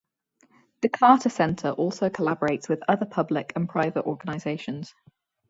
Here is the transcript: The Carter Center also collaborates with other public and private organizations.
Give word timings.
The 0.81 0.89
Carter 0.89 1.29
Center 1.29 1.69
also 1.69 2.09
collaborates 2.09 2.67
with 2.67 2.81
other 2.87 3.05
public 3.05 3.53
and 3.55 3.69
private 3.69 4.05
organizations. 4.07 4.95